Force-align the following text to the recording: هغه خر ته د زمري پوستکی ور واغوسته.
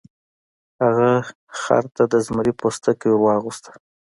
هغه 0.83 1.11
خر 1.59 1.83
ته 1.95 2.03
د 2.11 2.13
زمري 2.25 2.53
پوستکی 2.59 3.07
ور 3.11 3.21
واغوسته. 3.23 3.71